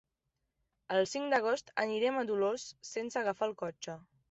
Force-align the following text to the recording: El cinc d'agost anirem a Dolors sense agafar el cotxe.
El 0.95 1.05
cinc 1.11 1.35
d'agost 1.35 1.69
anirem 1.85 2.19
a 2.21 2.25
Dolors 2.33 2.67
sense 2.95 3.23
agafar 3.25 3.53
el 3.53 3.57
cotxe. 3.65 4.01